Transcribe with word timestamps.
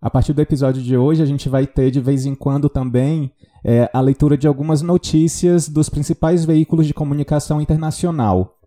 A 0.00 0.08
partir 0.08 0.32
do 0.32 0.40
episódio 0.40 0.80
de 0.80 0.96
hoje, 0.96 1.22
a 1.22 1.26
gente 1.26 1.48
vai 1.48 1.66
ter 1.66 1.90
de 1.90 2.00
vez 2.00 2.24
em 2.24 2.34
quando 2.34 2.68
também 2.68 3.32
é, 3.64 3.90
a 3.92 4.00
leitura 4.00 4.38
de 4.38 4.46
algumas 4.46 4.80
notícias 4.80 5.68
dos 5.68 5.88
principais 5.88 6.44
veículos 6.44 6.86
de 6.86 6.94
comunicação 6.94 7.60
internacional. 7.60 8.58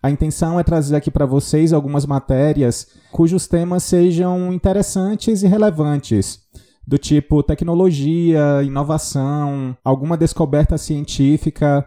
A 0.00 0.10
intenção 0.10 0.60
é 0.60 0.62
trazer 0.62 0.94
aqui 0.94 1.10
para 1.10 1.26
vocês 1.26 1.72
algumas 1.72 2.06
matérias 2.06 2.86
cujos 3.10 3.48
temas 3.48 3.82
sejam 3.82 4.52
interessantes 4.52 5.42
e 5.42 5.48
relevantes, 5.48 6.40
do 6.86 6.96
tipo 6.96 7.42
tecnologia, 7.42 8.62
inovação, 8.62 9.76
alguma 9.82 10.16
descoberta 10.16 10.78
científica, 10.78 11.84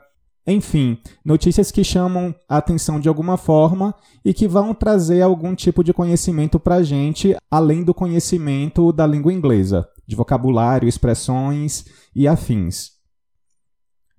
enfim, 0.47 0.97
notícias 1.23 1.71
que 1.71 1.83
chamam 1.83 2.33
a 2.47 2.57
atenção 2.57 2.99
de 2.99 3.07
alguma 3.07 3.37
forma 3.37 3.93
e 4.25 4.33
que 4.33 4.47
vão 4.47 4.73
trazer 4.73 5.21
algum 5.21 5.53
tipo 5.53 5.83
de 5.83 5.93
conhecimento 5.93 6.59
para 6.59 6.75
a 6.75 6.83
gente, 6.83 7.35
além 7.51 7.83
do 7.83 7.93
conhecimento 7.93 8.91
da 8.91 9.05
língua 9.05 9.31
inglesa, 9.31 9.87
de 10.07 10.15
vocabulário, 10.15 10.87
expressões 10.87 11.85
e 12.15 12.27
afins. 12.27 12.91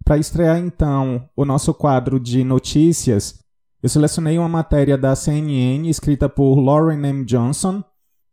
Para 0.04 0.18
estrear 0.18 0.58
então 0.58 1.28
o 1.36 1.44
nosso 1.44 1.74
quadro 1.74 2.18
de 2.18 2.44
notícias, 2.44 3.41
eu 3.82 3.88
selecionei 3.88 4.38
uma 4.38 4.48
matéria 4.48 4.98
da 4.98 5.16
CNN 5.16 5.88
escrita 5.88 6.28
por 6.28 6.60
Lauren 6.60 7.04
M. 7.04 7.24
Johnson 7.24 7.82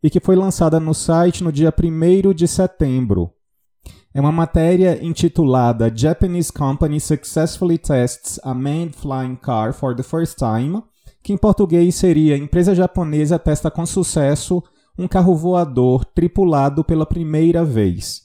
e 0.02 0.10
que 0.10 0.20
foi 0.20 0.36
lançada 0.36 0.78
no 0.78 0.94
site 0.94 1.42
no 1.42 1.50
dia 1.50 1.72
1 1.72 2.32
de 2.32 2.46
setembro. 2.46 3.32
É 4.18 4.20
uma 4.20 4.32
matéria 4.32 4.98
intitulada 5.00 5.92
Japanese 5.94 6.52
Company 6.52 6.98
Successfully 6.98 7.78
Tests 7.78 8.40
a 8.42 8.52
Manned 8.52 8.96
Flying 8.96 9.36
Car 9.36 9.72
for 9.72 9.94
the 9.94 10.02
First 10.02 10.38
Time, 10.38 10.82
que 11.22 11.32
em 11.32 11.36
português 11.36 11.94
seria 11.94 12.36
Empresa 12.36 12.74
japonesa 12.74 13.38
testa 13.38 13.70
com 13.70 13.86
sucesso 13.86 14.60
um 14.98 15.06
carro 15.06 15.36
voador 15.36 16.04
tripulado 16.04 16.82
pela 16.82 17.06
primeira 17.06 17.64
vez. 17.64 18.22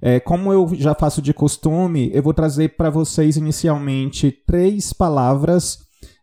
É, 0.00 0.20
como 0.20 0.52
eu 0.52 0.70
já 0.74 0.94
faço 0.94 1.20
de 1.20 1.34
costume, 1.34 2.12
eu 2.14 2.22
vou 2.22 2.32
trazer 2.32 2.76
para 2.76 2.88
vocês 2.88 3.36
inicialmente 3.36 4.30
três 4.46 4.92
palavras 4.92 5.78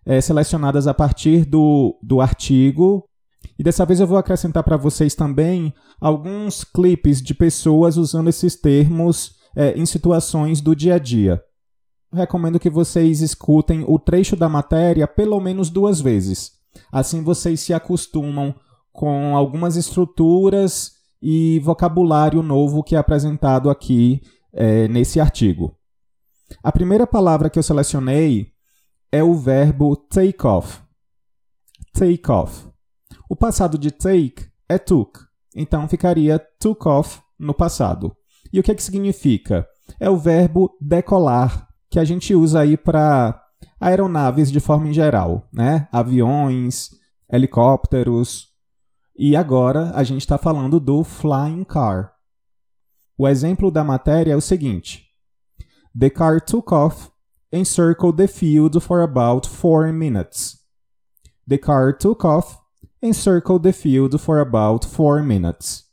é, 0.05 0.21
selecionadas 0.21 0.87
a 0.87 0.93
partir 0.93 1.43
do, 1.43 1.99
do 2.01 2.21
artigo 2.21 3.03
e 3.57 3.63
dessa 3.63 3.85
vez 3.85 3.99
eu 3.99 4.07
vou 4.07 4.17
acrescentar 4.17 4.63
para 4.63 4.77
vocês 4.77 5.15
também 5.15 5.73
alguns 5.99 6.63
clipes 6.63 7.21
de 7.21 7.33
pessoas 7.33 7.95
usando 7.95 8.27
esses 8.27 8.55
termos 8.55 9.35
é, 9.55 9.71
em 9.77 9.85
situações 9.85 10.59
do 10.59 10.75
dia 10.75 10.95
a 10.95 10.99
dia. 10.99 11.41
Recomendo 12.11 12.59
que 12.59 12.69
vocês 12.69 13.21
escutem 13.21 13.83
o 13.87 13.97
trecho 13.97 14.35
da 14.35 14.49
matéria 14.49 15.07
pelo 15.07 15.39
menos 15.39 15.69
duas 15.69 16.01
vezes. 16.01 16.51
Assim 16.91 17.23
vocês 17.23 17.61
se 17.61 17.73
acostumam 17.73 18.53
com 18.91 19.35
algumas 19.35 19.75
estruturas 19.75 20.91
e 21.21 21.59
vocabulário 21.59 22.43
novo 22.43 22.83
que 22.83 22.95
é 22.95 22.99
apresentado 22.99 23.69
aqui 23.69 24.21
é, 24.53 24.87
nesse 24.87 25.19
artigo. 25.19 25.75
A 26.61 26.71
primeira 26.71 27.07
palavra 27.07 27.49
que 27.49 27.57
eu 27.57 27.63
selecionei 27.63 28.51
é 29.11 29.23
o 29.23 29.33
verbo 29.33 29.95
take 29.95 30.45
off. 30.45 30.81
Take 31.93 32.29
off. 32.29 32.74
O 33.29 33.35
passado 33.35 33.77
de 33.77 33.91
take 33.91 34.47
é 34.69 34.77
took, 34.77 35.19
então 35.55 35.87
ficaria 35.87 36.39
took 36.59 36.87
off 36.87 37.21
no 37.39 37.53
passado. 37.53 38.15
E 38.51 38.59
o 38.59 38.63
que, 38.63 38.71
é 38.71 38.75
que 38.75 38.83
significa? 38.83 39.67
É 39.99 40.09
o 40.09 40.17
verbo 40.17 40.75
decolar, 40.79 41.67
que 41.89 41.99
a 41.99 42.03
gente 42.03 42.35
usa 42.35 42.61
aí 42.61 42.77
para 42.77 43.41
aeronaves 43.79 44.51
de 44.51 44.59
forma 44.59 44.87
em 44.87 44.93
geral, 44.93 45.47
né? 45.51 45.87
Aviões, 45.91 46.89
helicópteros. 47.31 48.47
E 49.17 49.35
agora 49.35 49.91
a 49.95 50.03
gente 50.03 50.21
está 50.21 50.37
falando 50.37 50.79
do 50.79 51.03
flying 51.03 51.63
car. 51.63 52.13
O 53.17 53.27
exemplo 53.27 53.71
da 53.71 53.83
matéria 53.83 54.33
é 54.33 54.35
o 54.35 54.41
seguinte: 54.41 55.05
The 55.97 56.09
car 56.09 56.41
took 56.41 56.73
off 56.73 57.09
and 57.53 57.63
circled 57.63 58.17
the 58.17 58.27
field 58.27 58.79
for 58.81 59.01
about 59.01 59.47
four 59.47 59.91
minutes. 59.93 60.59
The 61.47 61.57
car 61.57 61.97
took 61.97 62.25
off 62.25 62.57
Encircle 63.05 63.59
the 63.59 63.71
field 63.71 64.19
for 64.19 64.39
about 64.39 64.83
4 64.83 65.21
minutes. 65.21 65.83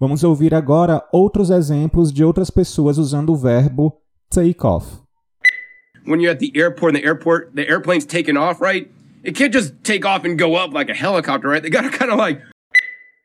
Vamos 0.00 0.24
ouvir 0.24 0.54
agora 0.54 1.02
outros 1.12 1.50
exemplos 1.50 2.10
de 2.10 2.24
outras 2.24 2.48
pessoas 2.48 2.96
usando 2.96 3.32
o 3.32 3.36
verbo 3.36 4.00
take 4.30 4.64
off. 4.64 5.02
When 6.06 6.20
you're 6.20 6.30
at 6.30 6.38
the 6.38 6.52
airport 6.54 6.94
and 6.94 7.02
the 7.02 7.06
airport, 7.06 7.54
the 7.54 7.68
airplane's 7.68 8.06
taking 8.06 8.38
off, 8.38 8.62
right? 8.62 8.90
It 9.22 9.34
can't 9.34 9.52
just 9.52 9.74
take 9.84 10.06
off 10.06 10.24
and 10.24 10.38
go 10.38 10.54
up 10.54 10.72
like 10.72 10.88
a 10.88 10.94
helicopter, 10.94 11.48
right? 11.48 11.62
They 11.62 11.68
gotta 11.68 11.90
kind 11.90 12.10
of 12.10 12.16
like 12.16 12.40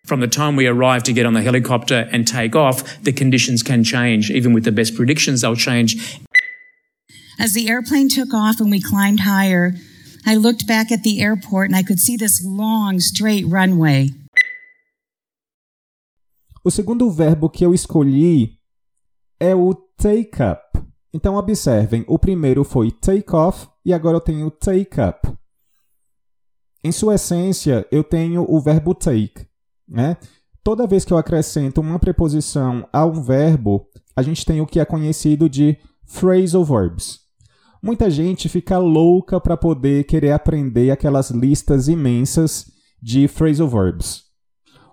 From 0.06 0.20
the 0.20 0.28
time 0.28 0.58
we 0.58 0.68
arrive 0.68 1.04
to 1.04 1.14
get 1.14 1.26
on 1.26 1.34
the 1.34 1.42
helicopter 1.42 2.10
and 2.12 2.28
take 2.28 2.58
off, 2.58 3.02
the 3.04 3.14
conditions 3.14 3.64
can 3.64 3.86
change. 3.86 4.30
Even 4.32 4.52
with 4.52 4.66
the 4.66 4.72
best 4.74 4.96
predictions, 4.96 5.42
they'll 5.42 5.56
change. 5.56 6.20
As 7.40 7.54
the 7.54 7.70
airplane 7.70 8.10
took 8.10 8.34
off 8.34 8.60
and 8.60 8.70
we 8.70 8.82
climbed 8.82 9.22
higher, 9.22 9.76
I 10.26 10.36
looked 10.36 10.66
back 10.66 10.92
at 10.92 11.04
the 11.04 11.22
airport 11.22 11.70
and 11.70 11.76
I 11.76 11.84
could 11.84 12.00
see 12.00 12.18
this 12.18 12.44
long, 12.44 13.00
straight 13.00 13.46
runway. 13.46 14.10
O 16.64 16.72
segundo 16.72 17.12
verbo 17.12 17.50
que 17.50 17.66
eu 17.66 17.74
escolhi 17.74 18.58
é 19.38 19.54
o 19.54 19.74
take 19.98 20.42
up. 20.42 20.62
Então 21.14 21.36
observem, 21.36 22.06
o 22.08 22.18
primeiro 22.18 22.64
foi 22.64 22.90
take 22.90 23.36
off 23.36 23.68
e 23.86 23.94
agora 23.94 24.18
eu 24.18 24.22
tenho 24.22 24.50
take 24.50 25.02
up. 25.02 25.38
Em 26.82 26.92
sua 26.92 27.16
essência, 27.16 27.86
eu 27.92 28.04
tenho 28.04 28.46
o 28.50 28.62
verbo 28.62 28.96
take, 28.96 29.46
né? 29.88 30.18
Toda 30.64 30.88
vez 30.88 31.04
que 31.04 31.12
eu 31.12 31.18
acrescento 31.18 31.82
uma 31.82 32.00
preposição 32.00 32.88
a 32.94 33.06
um 33.06 33.22
verbo, 33.22 33.86
a 34.16 34.22
gente 34.22 34.46
tem 34.46 34.62
o 34.62 34.66
que 34.66 34.80
é 34.80 34.86
conhecido 34.86 35.50
de 35.50 35.78
phrasal 36.06 36.64
verbs. 36.64 37.23
Muita 37.84 38.10
gente 38.10 38.48
fica 38.48 38.78
louca 38.78 39.42
para 39.42 39.58
poder 39.58 40.06
querer 40.06 40.32
aprender 40.32 40.90
aquelas 40.90 41.30
listas 41.32 41.90
imensas 41.90 42.72
de 43.02 43.28
phrasal 43.28 43.68
verbs. 43.68 44.24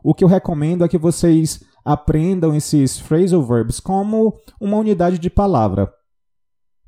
O 0.03 0.13
que 0.13 0.25
eu 0.25 0.29
recomendo 0.29 0.85
é 0.85 0.89
que 0.89 0.99
vocês 0.99 1.63
aprendam 1.85 2.53
esses 2.53 2.99
phrasal 2.99 3.47
verbs 3.47 3.79
como 3.79 4.37
uma 4.61 4.77
unidade 4.77 5.21
de 5.21 5.31
palavra. 5.31 5.89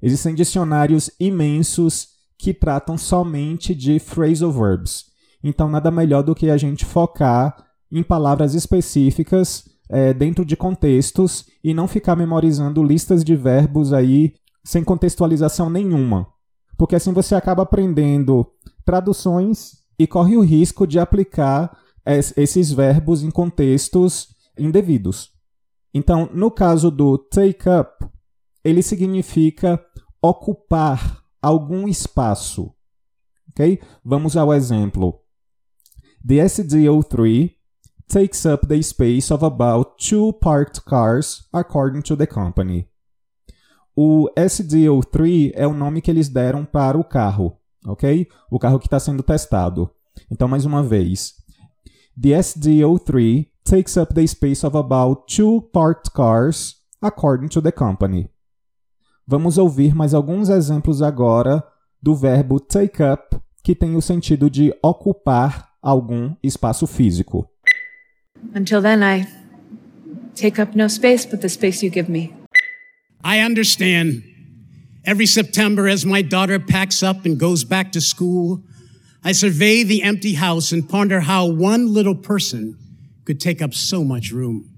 Existem 0.02 0.34
dicionários 0.34 1.08
imensos 1.20 2.08
que 2.36 2.52
tratam 2.52 2.98
somente 2.98 3.72
de 3.72 4.00
phrasal 4.00 4.50
verbs. 4.50 5.04
Então, 5.40 5.70
nada 5.70 5.92
melhor 5.92 6.22
do 6.24 6.34
que 6.34 6.50
a 6.50 6.56
gente 6.56 6.84
focar 6.84 7.54
em 7.92 8.02
palavras 8.02 8.54
específicas 8.54 9.70
é, 9.88 10.12
dentro 10.12 10.44
de 10.44 10.56
contextos 10.56 11.46
e 11.62 11.72
não 11.72 11.86
ficar 11.86 12.16
memorizando 12.16 12.82
listas 12.82 13.22
de 13.22 13.36
verbos 13.36 13.92
aí 13.92 14.34
sem 14.64 14.84
contextualização 14.84 15.68
nenhuma. 15.68 16.26
Porque 16.76 16.96
assim 16.96 17.12
você 17.12 17.34
acaba 17.34 17.62
aprendendo 17.62 18.46
traduções 18.84 19.82
e 19.98 20.06
corre 20.06 20.36
o 20.36 20.40
risco 20.40 20.86
de 20.86 20.98
aplicar 20.98 21.78
esses 22.36 22.72
verbos 22.72 23.22
em 23.22 23.30
contextos 23.30 24.34
indevidos. 24.58 25.30
Então, 25.94 26.28
no 26.32 26.50
caso 26.50 26.90
do 26.90 27.18
take 27.18 27.68
up, 27.68 28.06
ele 28.64 28.82
significa 28.82 29.84
ocupar 30.20 31.22
algum 31.40 31.86
espaço. 31.86 32.72
Ok? 33.50 33.80
Vamos 34.04 34.36
ao 34.36 34.52
exemplo. 34.52 35.20
The 36.26 36.36
SDO3 36.36 37.52
takes 38.08 38.44
up 38.44 38.66
the 38.66 38.80
space 38.82 39.32
of 39.32 39.44
about 39.44 39.96
two 39.98 40.32
parked 40.34 40.84
cars, 40.84 41.48
according 41.52 42.02
to 42.02 42.16
the 42.16 42.26
company. 42.26 42.88
O 43.94 44.30
SDO3 44.36 45.52
é 45.54 45.66
o 45.66 45.74
nome 45.74 46.00
que 46.00 46.10
eles 46.10 46.28
deram 46.28 46.64
para 46.64 46.98
o 46.98 47.04
carro, 47.04 47.58
ok? 47.86 48.26
O 48.50 48.58
carro 48.58 48.78
que 48.78 48.86
está 48.86 48.98
sendo 48.98 49.22
testado. 49.22 49.90
Então, 50.30 50.48
mais 50.48 50.64
uma 50.64 50.82
vez. 50.82 51.34
The 52.20 52.30
SDO3 52.30 53.48
takes 53.64 53.96
up 53.96 54.14
the 54.14 54.26
space 54.26 54.66
of 54.66 54.76
about 54.76 55.24
two 55.34 55.62
parked 55.72 56.10
cars, 56.12 56.76
according 57.00 57.48
to 57.48 57.60
the 57.60 57.72
company. 57.72 58.30
Vamos 59.26 59.58
ouvir 59.58 59.94
mais 59.94 60.14
alguns 60.14 60.48
exemplos 60.48 61.00
agora 61.00 61.62
do 62.02 62.14
verbo 62.14 62.58
take 62.58 63.02
up, 63.02 63.36
que 63.62 63.74
tem 63.74 63.94
o 63.94 64.02
sentido 64.02 64.50
de 64.50 64.74
ocupar 64.82 65.70
algum 65.80 66.34
espaço 66.42 66.86
físico. 66.86 67.48
Until 68.54 68.82
then, 68.82 69.00
I 69.02 69.26
take 70.34 70.60
up 70.60 70.76
no 70.76 70.88
space 70.88 71.28
but 71.28 71.40
the 71.40 71.48
space 71.48 71.84
you 71.84 71.92
give 71.92 72.10
me. 72.10 72.41
I 73.24 73.40
understand. 73.40 74.24
Every 75.04 75.26
September, 75.26 75.88
as 75.88 76.04
my 76.04 76.22
daughter 76.22 76.58
packs 76.58 77.02
up 77.02 77.24
and 77.24 77.38
goes 77.38 77.64
back 77.64 77.92
to 77.92 78.00
school, 78.00 78.62
I 79.24 79.32
survey 79.32 79.84
the 79.84 80.02
empty 80.02 80.34
house 80.34 80.72
and 80.72 80.88
ponder 80.88 81.20
how 81.20 81.46
one 81.46 81.92
little 81.92 82.14
person 82.14 82.76
could 83.24 83.40
take 83.40 83.62
up 83.62 83.74
so 83.74 84.04
much 84.04 84.32
room. 84.32 84.68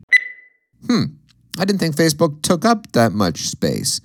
Hmm. 0.86 1.16
I 1.58 1.64
didn't 1.64 1.80
think 1.80 1.96
Facebook 1.96 2.42
took 2.42 2.64
up 2.64 2.92
that 2.92 3.12
much 3.12 3.48
space. 3.48 4.00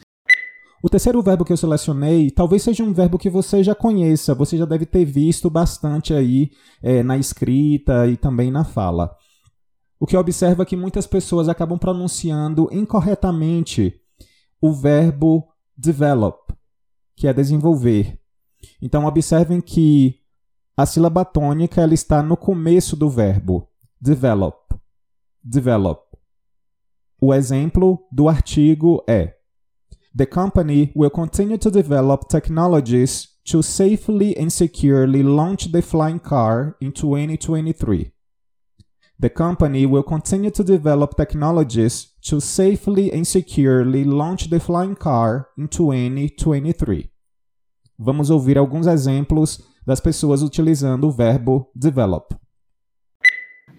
O 0.82 0.90
terceiro 0.90 1.22
verbo 1.22 1.44
que 1.44 1.52
eu 1.52 1.58
selecionei 1.58 2.32
talvez 2.32 2.64
seja 2.64 2.84
um 2.84 2.94
verbo 2.94 3.18
que 3.18 3.30
você 3.30 3.62
já 3.62 3.76
conheça, 3.76 4.34
você 4.34 4.58
já 4.58 4.64
deve 4.64 4.86
ter 4.86 5.04
visto 5.04 5.50
bastante 5.50 6.14
aí 6.14 6.52
é, 6.82 7.04
na 7.04 7.18
escrita 7.18 8.08
e 8.08 8.16
também 8.16 8.50
na 8.50 8.64
fala. 8.64 9.12
O 10.00 10.06
que 10.06 10.16
observa 10.16 10.64
é 10.64 10.66
que 10.66 10.78
muitas 10.78 11.06
pessoas 11.06 11.50
acabam 11.50 11.78
pronunciando 11.78 12.70
incorretamente 12.72 13.94
o 14.62 14.74
verbo 14.74 15.48
develop, 15.78 16.54
que 17.16 17.28
é 17.28 17.34
desenvolver. 17.34 18.20
Então 18.82 19.06
observem 19.06 19.62
que 19.62 20.20
a 20.76 20.86
sílaba 20.86 21.26
tônica 21.26 21.82
ela 21.82 21.94
está 21.94 22.22
no 22.22 22.38
começo 22.38 22.96
do 22.96 23.10
verbo 23.10 23.68
develop. 24.00 24.58
Develop. 25.44 26.02
O 27.22 27.34
exemplo 27.34 28.08
do 28.12 28.30
artigo 28.30 29.04
é 29.08 29.36
The 30.16 30.26
company 30.26 30.92
will 30.96 31.12
continue 31.12 31.58
to 31.58 31.70
develop 31.70 32.28
technologies 32.28 33.30
to 33.46 33.62
safely 33.62 34.36
and 34.38 34.50
securely 34.50 35.22
launch 35.24 35.72
the 35.72 35.82
flying 35.82 36.20
car 36.20 36.76
in 36.82 36.92
2023. 36.92 38.12
The 39.22 39.30
company 39.30 39.86
will 39.86 40.04
continue 40.04 40.50
to 40.52 40.64
develop 40.64 41.18
technologies 41.18 42.08
to 42.22 42.40
safely 42.40 43.12
and 43.12 43.28
securely 43.28 44.06
launch 44.06 44.50
the 44.50 44.62
flying 44.62 44.96
car 44.96 45.50
in 45.58 45.68
2023. 45.68 47.10
Vamos 48.00 48.32
ouvir 48.32 48.58
alguns 48.58 48.88
exemplos 48.88 49.62
das 49.86 50.00
pessoas 50.00 50.42
utilizando 50.42 51.08
o 51.08 51.12
verbo 51.12 51.70
develop. 51.76 52.34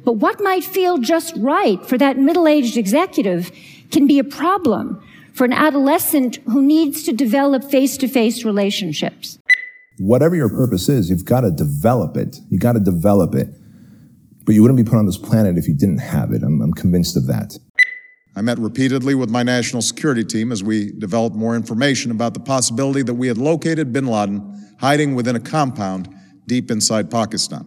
But 0.04 0.18
what 0.18 0.42
might 0.42 0.62
feel 0.62 0.98
just 0.98 1.34
right 1.38 1.82
for 1.86 1.96
that 1.96 2.18
middle 2.18 2.46
aged 2.46 2.76
executive 2.76 3.50
can 3.90 4.06
be 4.06 4.18
a 4.18 4.24
problem 4.24 5.00
for 5.32 5.46
an 5.46 5.54
adolescent 5.54 6.36
who 6.48 6.60
needs 6.60 7.02
to 7.04 7.12
develop 7.12 7.64
face 7.64 7.96
to 7.96 8.08
face 8.08 8.44
relationships. 8.44 9.38
Whatever 9.98 10.36
your 10.36 10.50
purpose 10.50 10.90
is, 10.90 11.08
you've 11.08 11.24
got 11.24 11.42
to 11.42 11.50
develop 11.50 12.16
it. 12.18 12.40
You 12.50 12.58
got 12.58 12.72
to 12.74 12.80
develop 12.80 13.34
it. 13.34 13.48
But 14.50 14.56
you 14.56 14.62
wouldn't 14.62 14.84
be 14.84 14.90
put 14.90 14.98
on 14.98 15.06
this 15.06 15.16
planet 15.16 15.56
if 15.56 15.68
you 15.68 15.74
didn't 15.74 16.00
have 16.00 16.32
it. 16.32 16.42
I'm, 16.42 16.60
I'm 16.60 16.72
convinced 16.72 17.16
of 17.16 17.28
that. 17.28 17.56
I 18.34 18.42
met 18.42 18.58
repeatedly 18.58 19.14
with 19.14 19.30
my 19.30 19.44
national 19.44 19.80
security 19.80 20.24
team 20.24 20.50
as 20.50 20.60
we 20.60 20.90
developed 20.98 21.36
more 21.36 21.54
information 21.54 22.10
about 22.10 22.34
the 22.34 22.40
possibility 22.40 23.04
that 23.04 23.14
we 23.14 23.28
had 23.28 23.38
located 23.38 23.92
bin 23.92 24.08
Laden 24.08 24.40
hiding 24.80 25.14
within 25.14 25.36
a 25.36 25.38
compound 25.38 26.08
deep 26.48 26.68
inside 26.68 27.12
Pakistan. 27.12 27.64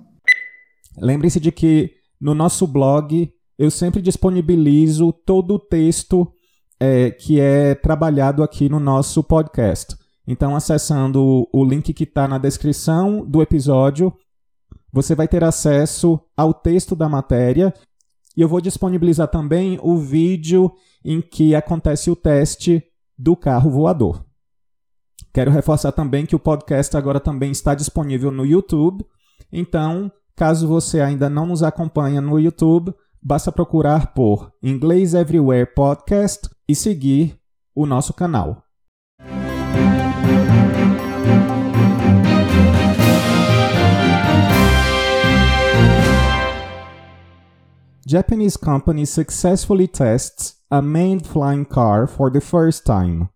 Lembre-se 0.98 1.40
de 1.40 1.54
que 1.54 1.92
no 2.20 2.36
nosso 2.36 2.68
blog 2.68 3.32
eu 3.58 3.72
sempre 3.72 4.02
disponibilizo 4.02 5.14
todo 5.26 5.54
o 5.54 5.60
texto 5.60 6.34
é, 6.82 7.12
que 7.12 7.40
é 7.40 7.76
trabalhado 7.76 8.44
aqui 8.44 8.68
no 8.68 8.82
nosso 8.82 9.24
podcast. 9.24 9.96
Então, 10.28 10.54
acessando 10.54 11.48
o 11.54 11.64
link 11.64 11.94
que 11.94 12.04
está 12.04 12.28
na 12.28 12.38
descrição 12.38 13.26
do 13.26 13.42
episódio, 13.42 14.12
você 14.94 15.16
vai 15.16 15.28
ter 15.28 15.44
acesso 15.44 16.20
ao 16.38 16.54
texto 16.54 16.96
da 16.96 17.10
matéria 17.10 17.74
e 18.38 18.42
eu 18.42 18.48
vou 18.48 18.62
disponibilizar 18.62 19.28
também 19.28 19.80
o 19.82 19.98
vídeo 19.98 20.72
em 21.04 21.20
que 21.20 21.56
acontece 21.56 22.12
o 22.12 22.16
teste 22.16 22.84
do 23.18 23.36
carro 23.36 23.72
voador. 23.72 24.24
Quero 25.34 25.50
reforçar 25.50 25.92
também 25.92 26.28
que 26.28 26.36
o 26.36 26.40
podcast 26.40 26.96
agora 26.96 27.20
também 27.20 27.52
está 27.52 27.74
disponível 27.74 28.32
no 28.32 28.46
YouTube. 28.46 29.04
Então, 29.52 30.12
caso 30.36 30.68
você 30.68 31.02
ainda 31.02 31.28
não 31.28 31.48
nos 31.48 31.64
acompanha 31.64 32.22
no 32.22 32.40
YouTube, 32.40 32.94
basta 33.22 33.52
procurar 33.52 34.14
por 34.14 34.52
Inglês 34.62 35.16
Everywhere 35.16 35.72
Podcast 35.74 36.48
e 36.68 36.76
seguir 36.76 37.40
o 37.76 37.88
nosso 37.88 38.14
canal. 38.14 38.64
Japanese 48.06 48.58
company 48.58 49.06
successfully 49.06 49.88
tests 49.88 50.56
a 50.70 50.82
manned 50.82 51.26
flying 51.26 51.64
car 51.64 52.06
for 52.06 52.30
the 52.30 52.42
first 52.42 52.86
time. 52.86 53.30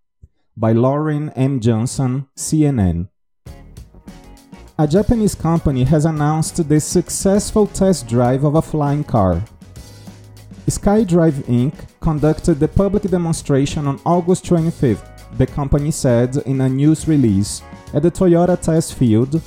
By 0.58 0.74
Lauren 0.74 1.30
M. 1.38 1.62
Johnson, 1.62 2.28
CNN. 2.36 3.08
A 4.78 4.86
Japanese 4.86 5.36
company 5.36 5.86
has 5.86 6.04
announced 6.04 6.68
the 6.68 6.82
successful 6.82 7.68
test 7.68 8.10
drive 8.10 8.44
of 8.44 8.56
a 8.56 8.62
flying 8.62 9.06
car. 9.06 9.42
SkyDrive 10.68 11.46
Inc. 11.48 11.74
conducted 12.02 12.60
the 12.60 12.68
public 12.68 13.04
demonstration 13.04 13.88
on 13.88 14.02
August 14.06 14.44
25th, 14.44 15.38
the 15.38 15.48
company 15.48 15.92
said 15.92 16.36
in 16.46 16.60
a 16.60 16.68
news 16.68 17.08
release, 17.08 17.62
at 17.94 18.04
the 18.04 18.12
Toyota 18.12 18.60
Test 18.60 18.96
Field, 18.96 19.42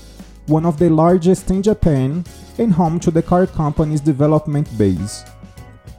one 0.47 0.67
of 0.67 0.79
the 0.79 0.91
largest 0.91 1.51
in 1.51 1.63
Japan 1.63 2.25
and 2.59 2.73
home 2.73 2.99
to 3.01 3.11
the 3.11 3.23
car 3.23 3.47
company's 3.47 4.01
development 4.01 4.69
base. 4.77 5.25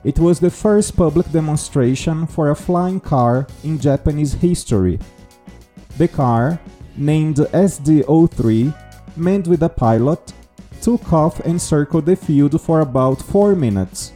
It 0.04 0.18
was 0.18 0.40
the 0.40 0.50
first 0.50 0.96
public 0.96 1.32
demonstration 1.32 2.26
for 2.26 2.50
a 2.50 2.56
flying 2.56 3.00
car 3.00 3.48
in 3.64 3.80
Japanese 3.80 4.34
history. 4.34 5.00
The 5.98 6.08
car, 6.08 6.60
named 6.98 7.38
SD03, 7.38 8.74
manned 9.16 9.48
with 9.48 9.62
a 9.64 9.70
pilot, 9.70 10.34
took 10.82 11.14
off 11.14 11.40
and 11.42 11.62
circled 11.62 12.08
the 12.08 12.16
field 12.16 12.60
for 12.60 12.80
about 12.80 13.22
4 13.22 13.56
minutes. 13.56 14.14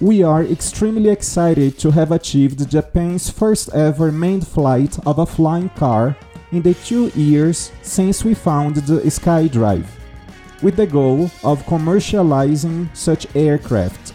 We 0.00 0.22
are 0.22 0.44
extremely 0.44 1.08
excited 1.08 1.78
to 1.78 1.90
have 1.90 2.12
achieved 2.12 2.70
Japan's 2.70 3.30
first 3.30 3.74
ever 3.74 4.12
manned 4.12 4.46
flight 4.46 4.98
of 5.06 5.18
a 5.18 5.26
flying 5.26 5.70
car 5.70 6.16
in 6.52 6.62
the 6.62 6.74
two 6.74 7.08
years 7.08 7.72
since 7.82 8.24
we 8.24 8.34
founded 8.34 8.84
SkyDrive, 8.84 9.86
with 10.62 10.76
the 10.76 10.86
goal 10.86 11.24
of 11.44 11.64
commercializing 11.64 12.88
such 12.96 13.26
aircraft. 13.34 14.12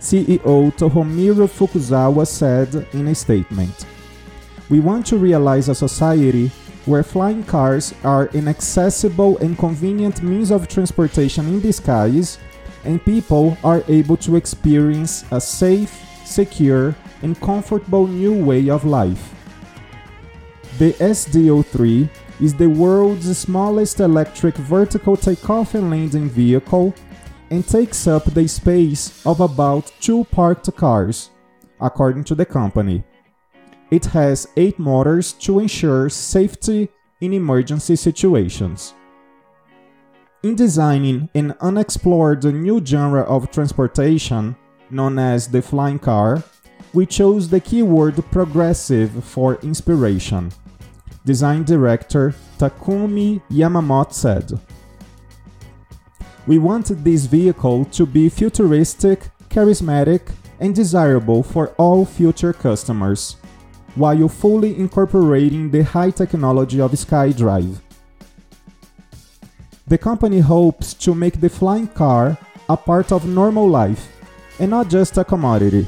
CEO 0.00 0.72
Tohomiro 0.76 1.46
Fukuzawa 1.46 2.26
said 2.26 2.86
in 2.92 3.06
a 3.08 3.14
statement. 3.14 3.86
We 4.68 4.80
want 4.80 5.06
to 5.06 5.18
realize 5.18 5.68
a 5.68 5.74
society 5.74 6.50
where 6.86 7.04
flying 7.04 7.44
cars 7.44 7.94
are 8.02 8.26
an 8.34 8.48
accessible 8.48 9.38
and 9.38 9.56
convenient 9.56 10.22
means 10.22 10.50
of 10.50 10.66
transportation 10.66 11.46
in 11.46 11.60
the 11.60 11.72
skies, 11.72 12.38
and 12.84 13.04
people 13.04 13.56
are 13.62 13.84
able 13.86 14.16
to 14.16 14.34
experience 14.34 15.24
a 15.30 15.40
safe, 15.40 16.02
secure, 16.24 16.96
and 17.22 17.40
comfortable 17.40 18.08
new 18.08 18.44
way 18.44 18.68
of 18.68 18.84
life. 18.84 19.31
The 20.82 20.94
SDO3 20.94 22.08
is 22.40 22.54
the 22.54 22.68
world's 22.68 23.38
smallest 23.38 24.00
electric 24.00 24.56
vertical 24.56 25.16
takeoff 25.16 25.76
and 25.76 25.88
landing 25.88 26.28
vehicle 26.28 26.92
and 27.50 27.64
takes 27.64 28.08
up 28.08 28.24
the 28.24 28.48
space 28.48 29.24
of 29.24 29.38
about 29.38 29.92
two 30.00 30.24
parked 30.24 30.74
cars, 30.74 31.30
according 31.80 32.24
to 32.24 32.34
the 32.34 32.44
company. 32.44 33.04
It 33.92 34.06
has 34.06 34.48
eight 34.56 34.76
motors 34.80 35.34
to 35.44 35.60
ensure 35.60 36.08
safety 36.08 36.88
in 37.20 37.32
emergency 37.32 37.94
situations. 37.94 38.92
In 40.42 40.56
designing 40.56 41.28
an 41.36 41.54
unexplored 41.60 42.42
new 42.42 42.84
genre 42.84 43.22
of 43.22 43.52
transportation, 43.52 44.56
known 44.90 45.20
as 45.20 45.46
the 45.46 45.62
flying 45.62 46.00
car, 46.00 46.42
we 46.92 47.06
chose 47.06 47.48
the 47.48 47.60
keyword 47.60 48.16
progressive 48.32 49.22
for 49.22 49.54
inspiration. 49.62 50.50
Design 51.24 51.62
director 51.62 52.34
Takumi 52.58 53.40
Yamamoto 53.48 54.12
said. 54.12 54.58
We 56.48 56.58
wanted 56.58 57.04
this 57.04 57.26
vehicle 57.26 57.84
to 57.86 58.04
be 58.04 58.28
futuristic, 58.28 59.30
charismatic, 59.48 60.22
and 60.58 60.74
desirable 60.74 61.44
for 61.44 61.68
all 61.78 62.04
future 62.04 62.52
customers, 62.52 63.36
while 63.94 64.28
fully 64.28 64.76
incorporating 64.76 65.70
the 65.70 65.84
high 65.84 66.10
technology 66.10 66.80
of 66.80 66.90
SkyDrive. 66.90 67.80
The 69.86 69.98
company 69.98 70.40
hopes 70.40 70.94
to 70.94 71.14
make 71.14 71.40
the 71.40 71.50
flying 71.50 71.86
car 71.86 72.36
a 72.68 72.76
part 72.76 73.12
of 73.12 73.26
normal 73.26 73.68
life 73.68 74.08
and 74.58 74.70
not 74.70 74.88
just 74.88 75.18
a 75.18 75.24
commodity. 75.24 75.86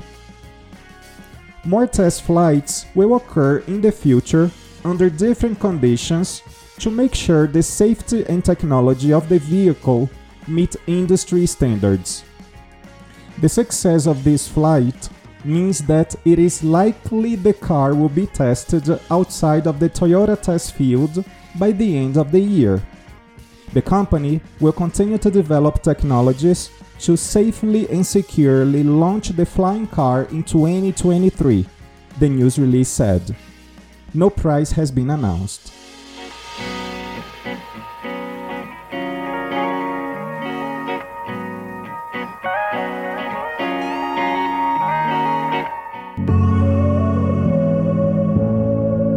More 1.64 1.88
test 1.88 2.22
flights 2.22 2.86
will 2.94 3.16
occur 3.16 3.58
in 3.66 3.80
the 3.80 3.90
future 3.90 4.50
under 4.84 5.08
different 5.08 5.58
conditions 5.60 6.42
to 6.78 6.90
make 6.90 7.14
sure 7.14 7.46
the 7.46 7.62
safety 7.62 8.24
and 8.28 8.44
technology 8.44 9.12
of 9.12 9.28
the 9.28 9.38
vehicle 9.38 10.10
meet 10.46 10.76
industry 10.86 11.46
standards. 11.46 12.24
The 13.40 13.48
success 13.48 14.06
of 14.06 14.22
this 14.24 14.46
flight 14.46 15.08
means 15.44 15.80
that 15.80 16.14
it 16.24 16.38
is 16.38 16.64
likely 16.64 17.36
the 17.36 17.52
car 17.52 17.94
will 17.94 18.08
be 18.08 18.26
tested 18.26 18.88
outside 19.10 19.66
of 19.66 19.78
the 19.78 19.90
Toyota 19.90 20.40
test 20.40 20.74
field 20.74 21.24
by 21.56 21.72
the 21.72 21.96
end 21.96 22.16
of 22.16 22.32
the 22.32 22.40
year. 22.40 22.82
The 23.72 23.82
company 23.82 24.40
will 24.60 24.72
continue 24.72 25.18
to 25.18 25.30
develop 25.30 25.82
technologies 25.82 26.70
to 27.00 27.16
safely 27.16 27.88
and 27.90 28.06
securely 28.06 28.82
launch 28.84 29.30
the 29.30 29.44
flying 29.44 29.86
car 29.86 30.22
in 30.30 30.44
2023, 30.44 31.66
the 32.18 32.28
news 32.28 32.58
release 32.58 32.88
said. 32.88 33.34
No 34.16 34.30
price 34.30 34.70
has 34.72 34.92
been 34.92 35.10
announced. 35.10 35.72